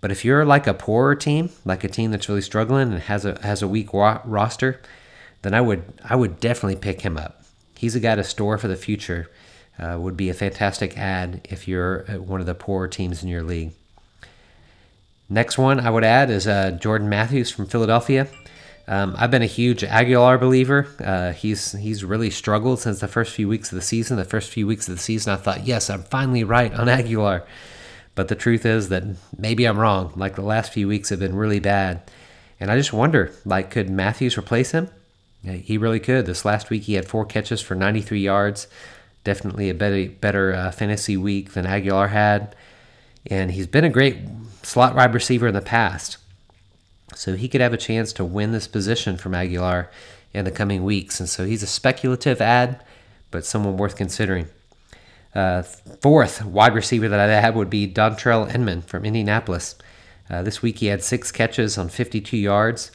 But 0.00 0.10
if 0.10 0.24
you're 0.24 0.46
like 0.46 0.66
a 0.66 0.72
poorer 0.72 1.14
team, 1.14 1.50
like 1.66 1.84
a 1.84 1.88
team 1.88 2.10
that's 2.10 2.26
really 2.26 2.40
struggling 2.40 2.90
and 2.90 3.02
has 3.02 3.26
a 3.26 3.38
has 3.42 3.60
a 3.60 3.68
weak 3.68 3.92
wa- 3.92 4.22
roster, 4.24 4.80
then 5.42 5.52
I 5.52 5.60
would 5.60 5.82
I 6.02 6.16
would 6.16 6.40
definitely 6.40 6.76
pick 6.76 7.02
him 7.02 7.18
up. 7.18 7.44
He's 7.76 7.94
a 7.94 8.00
guy 8.00 8.14
to 8.14 8.24
store 8.24 8.56
for 8.56 8.66
the 8.66 8.76
future. 8.76 9.30
Uh, 9.78 9.98
would 10.00 10.16
be 10.16 10.30
a 10.30 10.34
fantastic 10.34 10.96
ad 10.96 11.46
if 11.50 11.68
you're 11.68 12.10
uh, 12.10 12.14
one 12.14 12.40
of 12.40 12.46
the 12.46 12.54
poorer 12.54 12.88
teams 12.88 13.22
in 13.22 13.28
your 13.28 13.42
league. 13.42 13.72
Next 15.28 15.58
one 15.58 15.78
I 15.78 15.90
would 15.90 16.04
add 16.04 16.30
is 16.30 16.46
uh, 16.46 16.70
Jordan 16.70 17.10
Matthews 17.10 17.50
from 17.50 17.66
Philadelphia. 17.66 18.26
Um, 18.88 19.14
I've 19.18 19.30
been 19.30 19.42
a 19.42 19.46
huge 19.46 19.82
Agholor 19.82 20.38
believer. 20.38 20.86
Uh, 21.02 21.32
he's 21.32 21.72
he's 21.72 22.04
really 22.04 22.30
struggled 22.30 22.80
since 22.80 23.00
the 23.00 23.08
first 23.08 23.32
few 23.32 23.48
weeks 23.48 23.72
of 23.72 23.76
the 23.76 23.82
season. 23.82 24.16
The 24.16 24.24
first 24.24 24.50
few 24.50 24.66
weeks 24.66 24.88
of 24.88 24.94
the 24.94 25.02
season, 25.02 25.32
I 25.32 25.36
thought, 25.36 25.66
yes, 25.66 25.90
I'm 25.90 26.04
finally 26.04 26.44
right 26.44 26.72
on 26.72 26.86
Agholor. 26.86 27.42
But 28.14 28.28
the 28.28 28.34
truth 28.34 28.64
is 28.64 28.88
that 28.88 29.04
maybe 29.36 29.64
I'm 29.64 29.78
wrong. 29.78 30.12
Like 30.16 30.36
the 30.36 30.42
last 30.42 30.72
few 30.72 30.88
weeks 30.88 31.10
have 31.10 31.18
been 31.18 31.36
really 31.36 31.60
bad. 31.60 32.02
And 32.58 32.70
I 32.70 32.76
just 32.76 32.92
wonder, 32.92 33.32
like, 33.44 33.70
could 33.70 33.90
Matthews 33.90 34.38
replace 34.38 34.70
him? 34.70 34.88
He 35.42 35.78
really 35.78 36.00
could. 36.00 36.26
This 36.26 36.44
last 36.44 36.70
week 36.70 36.84
he 36.84 36.94
had 36.94 37.06
four 37.06 37.24
catches 37.24 37.60
for 37.60 37.74
93 37.74 38.20
yards. 38.20 38.66
Definitely 39.22 39.68
a 39.68 39.74
better, 39.74 40.08
better 40.08 40.54
uh, 40.54 40.70
fantasy 40.72 41.16
week 41.16 41.52
than 41.52 41.66
Agholor 41.66 42.08
had. 42.08 42.56
And 43.26 43.50
he's 43.50 43.66
been 43.66 43.84
a 43.84 43.90
great 43.90 44.16
slot 44.62 44.96
wide 44.96 45.14
receiver 45.14 45.46
in 45.46 45.54
the 45.54 45.60
past. 45.60 46.16
So 47.14 47.36
he 47.36 47.48
could 47.48 47.60
have 47.60 47.72
a 47.72 47.78
chance 47.78 48.12
to 48.14 48.24
win 48.24 48.52
this 48.52 48.66
position 48.66 49.16
from 49.16 49.32
Agholor 49.32 49.88
in 50.32 50.44
the 50.44 50.50
coming 50.50 50.84
weeks. 50.84 51.20
And 51.20 51.28
so 51.28 51.44
he's 51.44 51.62
a 51.62 51.66
speculative 51.66 52.40
ad, 52.40 52.82
but 53.30 53.44
someone 53.44 53.76
worth 53.76 53.96
considering. 53.96 54.48
Uh, 55.34 55.62
fourth 55.62 56.44
wide 56.44 56.74
receiver 56.74 57.08
that 57.08 57.20
I 57.20 57.40
have 57.40 57.54
would 57.54 57.70
be 57.70 57.86
Dontrelle 57.86 58.52
Inman 58.52 58.82
from 58.82 59.04
Indianapolis. 59.04 59.76
Uh, 60.28 60.42
this 60.42 60.62
week 60.62 60.78
he 60.78 60.86
had 60.86 61.02
six 61.02 61.30
catches 61.30 61.78
on 61.78 61.88
52 61.88 62.36
yards. 62.36 62.90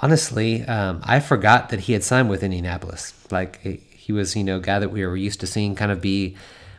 Honestly, 0.00 0.62
um, 0.62 1.00
I 1.04 1.20
forgot 1.20 1.68
that 1.68 1.80
he 1.80 1.92
had 1.92 2.02
signed 2.02 2.30
with 2.30 2.42
Indianapolis. 2.42 3.12
Like 3.30 3.60
he 3.90 4.12
was, 4.12 4.34
you 4.34 4.44
know, 4.44 4.56
a 4.56 4.60
guy 4.60 4.78
that 4.78 4.90
we 4.90 5.04
were 5.04 5.16
used 5.16 5.40
to 5.40 5.46
seeing 5.46 5.74
kind 5.74 5.92
of 5.92 6.00
be 6.00 6.36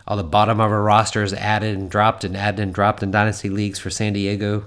on 0.07 0.17
the 0.17 0.23
bottom 0.23 0.59
of 0.59 0.71
our 0.71 0.81
rosters, 0.81 1.33
added 1.33 1.77
and 1.77 1.89
dropped 1.89 2.23
and 2.23 2.35
added 2.35 2.59
and 2.59 2.73
dropped 2.73 3.03
in 3.03 3.11
dynasty 3.11 3.49
leagues 3.49 3.79
for 3.79 3.89
San 3.89 4.13
Diego, 4.13 4.65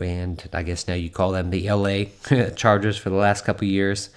and 0.00 0.48
I 0.52 0.62
guess 0.62 0.88
now 0.88 0.94
you 0.94 1.10
call 1.10 1.32
them 1.32 1.50
the 1.50 1.70
LA 1.70 2.04
Chargers 2.56 2.96
for 2.96 3.10
the 3.10 3.16
last 3.16 3.44
couple 3.44 3.66
years. 3.66 4.10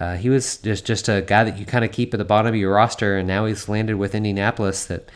Uh, 0.00 0.16
he 0.16 0.28
was 0.28 0.58
just 0.58 0.86
just 0.86 1.08
a 1.08 1.22
guy 1.22 1.44
that 1.44 1.58
you 1.58 1.66
kind 1.66 1.84
of 1.84 1.90
keep 1.90 2.14
at 2.14 2.18
the 2.18 2.24
bottom 2.24 2.54
of 2.54 2.60
your 2.60 2.74
roster, 2.74 3.16
and 3.16 3.26
now 3.26 3.46
he's 3.46 3.68
landed 3.68 3.96
with 3.96 4.14
Indianapolis. 4.14 4.84
That, 4.86 5.10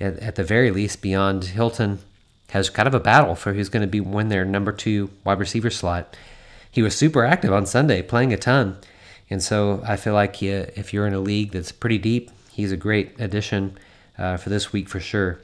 at, 0.00 0.18
at 0.20 0.34
the 0.36 0.44
very 0.44 0.70
least, 0.70 1.02
beyond 1.02 1.44
Hilton, 1.44 1.98
has 2.50 2.70
kind 2.70 2.88
of 2.88 2.94
a 2.94 3.00
battle 3.00 3.34
for 3.34 3.52
who's 3.52 3.68
going 3.68 3.82
to 3.82 3.86
be 3.86 4.00
win 4.00 4.28
their 4.28 4.44
number 4.44 4.72
two 4.72 5.10
wide 5.24 5.38
receiver 5.38 5.70
slot. 5.70 6.16
He 6.70 6.82
was 6.82 6.96
super 6.96 7.24
active 7.24 7.52
on 7.52 7.66
Sunday, 7.66 8.00
playing 8.00 8.32
a 8.32 8.38
ton, 8.38 8.78
and 9.28 9.42
so 9.42 9.82
I 9.86 9.96
feel 9.96 10.14
like 10.14 10.36
he, 10.36 10.48
if 10.48 10.94
you're 10.94 11.06
in 11.06 11.14
a 11.14 11.20
league 11.20 11.52
that's 11.52 11.72
pretty 11.72 11.98
deep, 11.98 12.30
he's 12.50 12.72
a 12.72 12.76
great 12.76 13.20
addition 13.20 13.76
uh, 14.16 14.38
for 14.38 14.48
this 14.48 14.72
week 14.72 14.88
for 14.88 15.00
sure. 15.00 15.40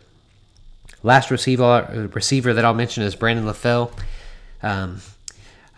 Last 1.03 1.31
receiver 1.31 2.11
receiver 2.13 2.53
that 2.55 2.65
I'll 2.65 2.75
mention 2.75 3.05
is 3.05 3.15
Brandon 3.15 3.47
LaFell. 3.47 3.93
Um, 4.63 5.01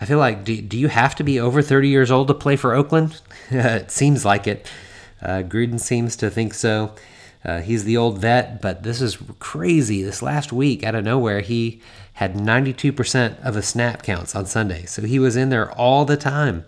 I 0.01 0.07
feel 0.07 0.19
like 0.19 0.45
do, 0.45 0.61
do 0.63 0.79
you 0.79 0.89
have 0.89 1.15
to 1.17 1.25
be 1.25 1.39
over 1.39 1.61
30 1.61 1.89
years 1.89 2.11
old 2.11 2.29
to 2.29 2.35
play 2.35 2.57
for 2.57 2.75
Oakland? 2.75 3.21
it 3.51 3.91
seems 3.91 4.25
like 4.25 4.47
it. 4.47 4.71
Uh, 5.21 5.43
Gruden 5.43 5.79
seems 5.79 6.17
to 6.17 6.31
think 6.31 6.55
so. 6.55 6.95
Uh, 7.45 7.61
he's 7.61 7.85
the 7.85 7.97
old 7.97 8.19
vet, 8.19 8.61
but 8.61 8.83
this 8.83 9.01
is 9.01 9.19
crazy. 9.39 10.03
This 10.03 10.23
last 10.23 10.53
week, 10.53 10.83
out 10.83 10.95
of 10.95 11.05
nowhere, 11.05 11.41
he 11.41 11.81
had 12.15 12.35
92% 12.35 13.43
of 13.43 13.55
the 13.55 13.63
snap 13.63 14.03
counts 14.03 14.35
on 14.35 14.47
Sunday. 14.47 14.85
So 14.87 15.03
he 15.03 15.19
was 15.19 15.37
in 15.37 15.49
there 15.49 15.71
all 15.73 16.05
the 16.05 16.17
time. 16.17 16.65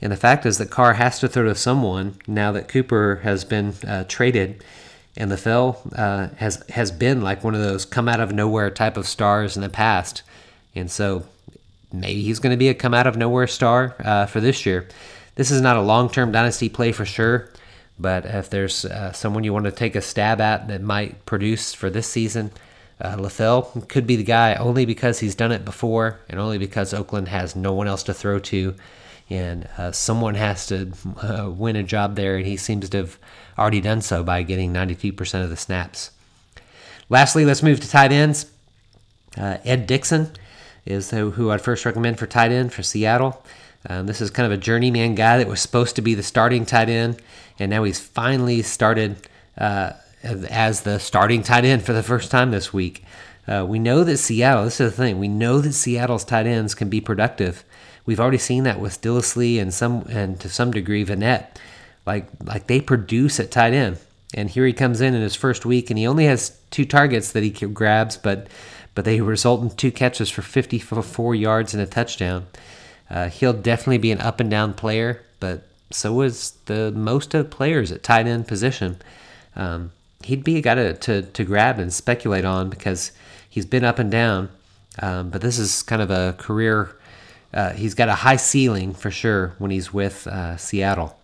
And 0.00 0.12
the 0.12 0.16
fact 0.16 0.46
is 0.46 0.58
that 0.58 0.70
Carr 0.70 0.94
has 0.94 1.18
to 1.20 1.28
throw 1.28 1.44
to 1.44 1.54
someone 1.54 2.16
now 2.26 2.52
that 2.52 2.68
Cooper 2.68 3.20
has 3.22 3.44
been 3.44 3.74
uh, 3.86 4.04
traded. 4.08 4.62
And 5.18 5.32
LaFell 5.32 5.98
uh, 5.98 6.34
has 6.36 6.64
has 6.70 6.92
been 6.92 7.22
like 7.22 7.42
one 7.42 7.56
of 7.56 7.60
those 7.60 7.84
come 7.84 8.08
out 8.08 8.20
of 8.20 8.32
nowhere 8.32 8.70
type 8.70 8.96
of 8.96 9.06
stars 9.06 9.56
in 9.56 9.62
the 9.62 9.68
past, 9.68 10.22
and 10.76 10.88
so 10.88 11.24
maybe 11.92 12.22
he's 12.22 12.38
going 12.38 12.52
to 12.52 12.56
be 12.56 12.68
a 12.68 12.74
come 12.74 12.94
out 12.94 13.08
of 13.08 13.16
nowhere 13.16 13.48
star 13.48 13.96
uh, 13.98 14.26
for 14.26 14.40
this 14.40 14.64
year. 14.64 14.86
This 15.34 15.50
is 15.50 15.60
not 15.60 15.76
a 15.76 15.82
long 15.82 16.08
term 16.08 16.30
dynasty 16.30 16.68
play 16.68 16.92
for 16.92 17.04
sure, 17.04 17.50
but 17.98 18.26
if 18.26 18.48
there's 18.48 18.84
uh, 18.84 19.10
someone 19.10 19.42
you 19.42 19.52
want 19.52 19.64
to 19.64 19.72
take 19.72 19.96
a 19.96 20.00
stab 20.00 20.40
at 20.40 20.68
that 20.68 20.82
might 20.82 21.26
produce 21.26 21.74
for 21.74 21.90
this 21.90 22.06
season, 22.06 22.52
uh, 23.00 23.16
LaFell 23.16 23.88
could 23.88 24.06
be 24.06 24.14
the 24.14 24.22
guy 24.22 24.54
only 24.54 24.86
because 24.86 25.18
he's 25.18 25.34
done 25.34 25.50
it 25.50 25.64
before 25.64 26.20
and 26.28 26.38
only 26.38 26.58
because 26.58 26.94
Oakland 26.94 27.26
has 27.26 27.56
no 27.56 27.72
one 27.72 27.88
else 27.88 28.04
to 28.04 28.14
throw 28.14 28.38
to. 28.38 28.76
And 29.30 29.68
uh, 29.76 29.92
someone 29.92 30.36
has 30.36 30.66
to 30.68 30.92
uh, 31.20 31.50
win 31.50 31.76
a 31.76 31.82
job 31.82 32.16
there, 32.16 32.36
and 32.36 32.46
he 32.46 32.56
seems 32.56 32.88
to 32.88 32.96
have 32.96 33.18
already 33.58 33.80
done 33.80 34.00
so 34.00 34.22
by 34.22 34.42
getting 34.42 34.72
92% 34.72 35.42
of 35.42 35.50
the 35.50 35.56
snaps. 35.56 36.10
Lastly, 37.08 37.44
let's 37.44 37.62
move 37.62 37.80
to 37.80 37.88
tight 37.88 38.12
ends. 38.12 38.46
Uh, 39.36 39.58
Ed 39.64 39.86
Dickson 39.86 40.30
is 40.84 41.10
who 41.10 41.50
I'd 41.50 41.60
first 41.60 41.84
recommend 41.84 42.18
for 42.18 42.26
tight 42.26 42.50
end 42.50 42.72
for 42.72 42.82
Seattle. 42.82 43.42
Um, 43.88 44.06
this 44.06 44.20
is 44.20 44.30
kind 44.30 44.50
of 44.50 44.52
a 44.52 44.60
journeyman 44.60 45.14
guy 45.14 45.38
that 45.38 45.46
was 45.46 45.60
supposed 45.60 45.96
to 45.96 46.02
be 46.02 46.14
the 46.14 46.22
starting 46.22 46.66
tight 46.66 46.88
end, 46.88 47.20
and 47.58 47.70
now 47.70 47.84
he's 47.84 48.00
finally 48.00 48.62
started 48.62 49.16
uh, 49.56 49.92
as 50.22 50.82
the 50.82 50.98
starting 50.98 51.42
tight 51.42 51.64
end 51.64 51.84
for 51.84 51.92
the 51.92 52.02
first 52.02 52.30
time 52.30 52.50
this 52.50 52.72
week. 52.72 53.04
Uh, 53.46 53.64
we 53.66 53.78
know 53.78 54.04
that 54.04 54.18
Seattle, 54.18 54.64
this 54.64 54.80
is 54.80 54.90
the 54.90 54.96
thing, 54.96 55.18
we 55.18 55.28
know 55.28 55.60
that 55.60 55.72
Seattle's 55.72 56.24
tight 56.24 56.46
ends 56.46 56.74
can 56.74 56.90
be 56.90 57.00
productive. 57.00 57.64
We've 58.04 58.20
already 58.20 58.38
seen 58.38 58.64
that 58.64 58.80
with 58.80 59.00
Dissly 59.00 59.60
and 59.60 59.72
some 59.72 60.06
and 60.08 60.38
to 60.40 60.48
some 60.48 60.70
degree 60.70 61.04
Vannett. 61.04 61.46
Like 62.08 62.26
like 62.42 62.66
they 62.66 62.80
produce 62.80 63.38
at 63.38 63.50
tight 63.50 63.74
end. 63.74 63.98
And 64.34 64.48
here 64.48 64.66
he 64.66 64.72
comes 64.72 65.00
in 65.00 65.14
in 65.14 65.20
his 65.20 65.34
first 65.34 65.66
week 65.66 65.90
and 65.90 65.98
he 65.98 66.06
only 66.06 66.24
has 66.24 66.58
two 66.70 66.84
targets 66.84 67.32
that 67.32 67.42
he 67.42 67.50
grabs, 67.50 68.16
but 68.16 68.48
but 68.94 69.04
they 69.04 69.20
result 69.20 69.62
in 69.62 69.70
two 69.70 69.92
catches 69.92 70.30
for 70.30 70.42
54 70.42 71.34
yards 71.34 71.74
and 71.74 71.82
a 71.82 71.86
touchdown. 71.86 72.46
Uh, 73.10 73.28
he'll 73.28 73.52
definitely 73.52 73.98
be 73.98 74.10
an 74.10 74.20
up 74.20 74.40
and 74.40 74.50
down 74.50 74.72
player, 74.72 75.22
but 75.38 75.68
so 75.90 76.20
is 76.22 76.52
the 76.64 76.90
most 76.92 77.34
of 77.34 77.50
players 77.50 77.92
at 77.92 78.02
tight 78.02 78.26
end 78.26 78.48
position. 78.48 78.96
Um, 79.54 79.92
he'd 80.24 80.44
be 80.44 80.56
a 80.56 80.62
guy 80.62 80.74
to, 80.74 80.94
to, 80.94 81.22
to, 81.22 81.44
grab 81.44 81.78
and 81.78 81.92
speculate 81.92 82.44
on 82.44 82.70
because 82.70 83.12
he's 83.48 83.66
been 83.66 83.84
up 83.84 83.98
and 83.98 84.10
down. 84.10 84.48
Um, 85.00 85.30
but 85.30 85.42
this 85.42 85.58
is 85.58 85.82
kind 85.82 86.02
of 86.02 86.10
a 86.10 86.34
career. 86.38 86.96
Uh, 87.52 87.72
he's 87.72 87.94
got 87.94 88.08
a 88.08 88.14
high 88.14 88.36
ceiling 88.36 88.94
for 88.94 89.10
sure 89.10 89.54
when 89.58 89.70
he's 89.70 89.92
with 89.92 90.26
uh, 90.26 90.56
Seattle. 90.56 91.17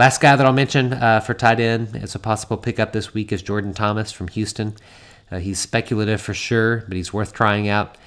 Last 0.00 0.22
guy 0.22 0.34
that 0.34 0.46
I'll 0.46 0.54
mention 0.54 0.94
uh, 0.94 1.20
for 1.20 1.34
tight 1.34 1.60
end 1.60 1.94
as 1.94 2.14
a 2.14 2.18
possible 2.18 2.56
pickup 2.56 2.94
this 2.94 3.12
week 3.12 3.32
is 3.32 3.42
Jordan 3.42 3.74
Thomas 3.74 4.10
from 4.10 4.28
Houston. 4.28 4.74
Uh, 5.30 5.40
he's 5.40 5.58
speculative 5.58 6.22
for 6.22 6.32
sure, 6.32 6.84
but 6.88 6.96
he's 6.96 7.12
worth 7.12 7.34
trying 7.34 7.68
out. 7.68 7.98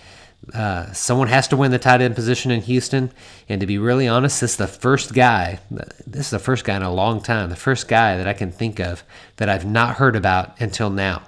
Uh, 0.55 0.91
someone 0.91 1.27
has 1.27 1.47
to 1.49 1.55
win 1.55 1.69
the 1.69 1.77
tight 1.77 2.01
end 2.01 2.15
position 2.15 2.49
in 2.49 2.61
Houston, 2.61 3.11
and 3.47 3.61
to 3.61 3.67
be 3.67 3.77
really 3.77 4.07
honest, 4.07 4.41
this 4.41 4.53
is 4.53 4.57
the 4.57 4.65
first 4.65 5.13
guy. 5.13 5.59
This 5.69 6.25
is 6.25 6.29
the 6.31 6.39
first 6.39 6.65
guy 6.65 6.77
in 6.77 6.81
a 6.81 6.91
long 6.91 7.21
time. 7.21 7.51
The 7.51 7.55
first 7.55 7.87
guy 7.87 8.17
that 8.17 8.27
I 8.27 8.33
can 8.33 8.51
think 8.51 8.79
of 8.79 9.03
that 9.35 9.47
I've 9.47 9.63
not 9.63 9.97
heard 9.97 10.15
about 10.15 10.59
until 10.59 10.89
now. 10.89 11.21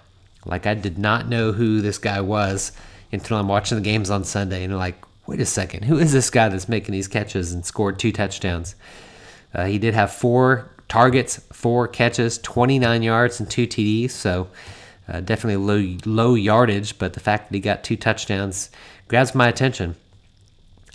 Like 0.47 0.65
I 0.65 0.73
did 0.73 0.97
not 0.97 1.29
know 1.29 1.51
who 1.51 1.81
this 1.81 1.99
guy 1.99 2.21
was 2.21 2.71
until 3.11 3.37
I'm 3.37 3.47
watching 3.47 3.77
the 3.77 3.83
games 3.83 4.09
on 4.09 4.23
Sunday, 4.23 4.63
and 4.63 4.73
I'm 4.73 4.79
like, 4.79 4.97
wait 5.27 5.39
a 5.39 5.45
second, 5.45 5.83
who 5.83 5.99
is 5.99 6.11
this 6.11 6.31
guy 6.31 6.49
that's 6.49 6.67
making 6.67 6.93
these 6.93 7.07
catches 7.07 7.53
and 7.53 7.63
scored 7.63 7.99
two 7.99 8.11
touchdowns? 8.11 8.75
Uh, 9.55 9.65
he 9.65 9.79
did 9.79 9.93
have 9.93 10.11
four 10.11 10.69
targets, 10.87 11.37
four 11.51 11.87
catches, 11.87 12.37
29 12.39 13.01
yards, 13.01 13.39
and 13.39 13.49
two 13.49 13.65
TDs. 13.65 14.11
So 14.11 14.49
uh, 15.07 15.21
definitely 15.21 15.57
low 15.57 15.97
low 16.05 16.35
yardage, 16.35 16.97
but 16.97 17.13
the 17.13 17.19
fact 17.19 17.49
that 17.49 17.55
he 17.55 17.61
got 17.61 17.83
two 17.83 17.95
touchdowns 17.95 18.69
grabs 19.07 19.35
my 19.35 19.47
attention. 19.47 19.95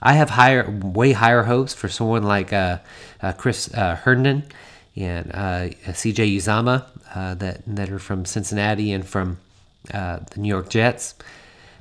I 0.02 0.14
have 0.14 0.31
higher, 0.31 0.71
way 0.83 1.12
higher 1.12 1.45
hopes 1.45 1.75
for 1.75 1.88
someone 1.88 2.23
like 2.23 2.52
uh, 2.52 2.79
uh, 3.23 3.33
Chris 3.33 3.73
uh, 3.75 3.97
Herndon 3.97 4.45
and 4.97 5.31
uh, 5.33 5.93
C.J. 5.93 6.37
Uzomah 6.37 6.87
uh, 7.14 7.35
that 7.35 7.62
that 7.67 7.90
are 7.90 7.99
from 7.99 8.25
Cincinnati 8.25 8.93
and 8.93 9.07
from 9.07 9.38
the 9.93 10.26
New 10.37 10.49
York 10.49 10.71
Jets. 10.71 11.14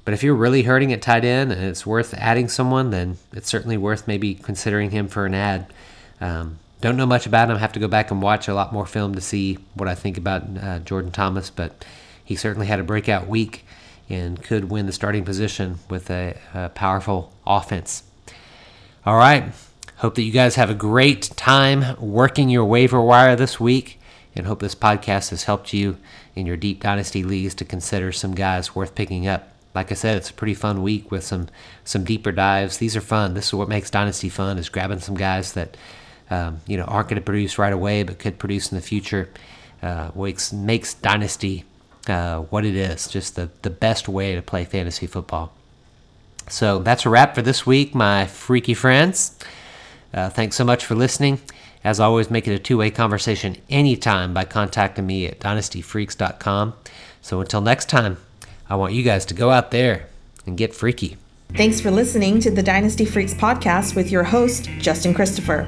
But 0.06 0.14
if 0.14 0.24
you're 0.24 0.36
really 0.36 0.64
hurting 0.64 0.92
at 0.92 1.02
tight 1.02 1.24
end 1.24 1.52
and 1.52 1.64
it's 1.64 1.86
worth 1.86 2.14
adding 2.16 2.50
someone, 2.50 2.90
then 2.90 3.18
it's 3.32 3.48
certainly 3.48 3.78
worth 3.78 4.08
maybe 4.08 4.34
considering 4.34 4.92
him 4.92 5.08
for 5.08 5.26
an 5.26 5.34
ad. 5.34 5.72
Um, 6.20 6.58
don't 6.82 6.98
know 6.98 7.06
much 7.06 7.26
about 7.26 7.50
him. 7.50 7.58
I 7.58 7.60
have 7.60 7.74
to 7.74 7.80
go 7.80 7.88
back 7.88 8.12
and 8.12 8.22
watch 8.22 8.48
a 8.48 8.54
lot 8.54 8.72
more 8.72 8.86
film 8.86 9.16
to 9.16 9.22
see 9.22 9.58
what 9.74 9.90
I 9.90 9.96
think 9.96 10.18
about 10.18 10.44
uh, 10.62 10.80
Jordan 10.80 11.12
Thomas, 11.12 11.50
but 11.50 11.86
he 12.24 12.36
certainly 12.36 12.68
had 12.68 12.80
a 12.80 12.84
breakout 12.84 13.28
week 13.28 13.66
and 14.10 14.42
could 14.42 14.70
win 14.70 14.86
the 14.86 14.92
starting 14.92 15.24
position 15.24 15.80
with 15.90 16.10
a, 16.10 16.38
a 16.54 16.70
powerful 16.70 17.34
offense. 17.46 18.04
All 19.06 19.18
right. 19.18 19.52
Hope 19.98 20.16
that 20.16 20.24
you 20.24 20.32
guys 20.32 20.56
have 20.56 20.70
a 20.70 20.76
great 20.76 21.24
time 21.36 22.00
working 22.00 22.50
your 22.50 22.66
waiver 22.66 23.02
wire 23.02 23.36
this 23.36 23.60
week 23.60 24.00
and 24.36 24.48
hope 24.48 24.60
this 24.60 24.76
podcast 24.76 25.32
has 25.32 25.44
helped 25.44 25.74
you 25.74 25.98
in 26.36 26.46
your 26.46 26.56
deep 26.56 26.82
dynasty 26.82 27.24
leagues 27.24 27.54
to 27.56 27.66
consider 27.66 28.12
some 28.12 28.34
guys 28.34 28.76
worth 28.76 28.96
picking 28.96 29.28
up. 29.28 29.52
Like 29.76 29.92
I 29.92 29.96
said, 29.96 30.18
it's 30.18 30.30
a 30.30 30.34
pretty 30.34 30.54
fun 30.54 30.82
week 30.82 31.12
with 31.12 31.24
some 31.24 31.48
some 31.84 32.04
deeper 32.04 32.32
dives. 32.32 32.78
These 32.78 32.96
are 32.96 33.02
fun. 33.02 33.34
This 33.34 33.48
is 33.48 33.54
what 33.54 33.70
makes 33.70 33.90
dynasty 33.90 34.30
fun: 34.30 34.58
is 34.58 34.70
grabbing 34.70 35.00
some 35.00 35.16
guys 35.16 35.54
that 35.54 35.78
um, 36.30 36.62
you 36.68 36.78
know 36.78 36.84
aren't 36.84 37.10
going 37.10 37.22
to 37.22 37.26
produce 37.26 37.58
right 37.58 37.74
away, 37.74 38.04
but 38.04 38.20
could 38.20 38.40
produce 38.40 38.72
in 38.72 38.76
the 38.78 38.82
future. 38.82 39.30
Uh, 39.82 40.12
makes 40.16 40.52
makes 40.52 40.94
dynasty 40.94 41.66
uh, 42.08 42.40
what 42.42 42.66
it 42.66 42.76
is, 42.76 43.08
just 43.08 43.36
the, 43.36 43.50
the 43.62 43.70
best 43.70 44.10
way 44.10 44.36
to 44.36 44.42
play 44.42 44.66
fantasy 44.66 45.08
football. 45.08 45.54
So 46.50 46.80
that's 46.80 47.06
a 47.06 47.10
wrap 47.10 47.36
for 47.36 47.42
this 47.42 47.66
week, 47.66 47.94
my 47.94 48.26
freaky 48.26 48.74
friends. 48.74 49.38
Uh, 50.14 50.30
thanks 50.30 50.56
so 50.56 50.64
much 50.64 50.86
for 50.86 50.96
listening. 50.96 51.40
As 51.84 52.00
always, 52.00 52.30
make 52.30 52.48
it 52.48 52.54
a 52.54 52.60
two 52.60 52.78
way 52.78 52.90
conversation 52.90 53.58
anytime 53.70 54.34
by 54.34 54.46
contacting 54.46 55.06
me 55.06 55.28
at 55.28 55.40
dynastyfreaks.com. 55.40 56.74
So 57.22 57.40
until 57.42 57.62
next 57.62 57.90
time, 57.90 58.18
I 58.70 58.76
want 58.76 58.94
you 58.94 59.04
guys 59.04 59.26
to 59.26 59.34
go 59.34 59.52
out 59.52 59.72
there 59.72 60.08
and 60.46 60.58
get 60.58 60.74
freaky. 60.74 61.18
Thanks 61.54 61.80
for 61.80 61.90
listening 61.90 62.40
to 62.42 62.52
the 62.52 62.62
Dynasty 62.62 63.06
Freaks 63.06 63.34
podcast 63.34 63.96
with 63.96 64.12
your 64.12 64.24
host, 64.24 64.70
Justin 64.80 65.14
Christopher. 65.14 65.68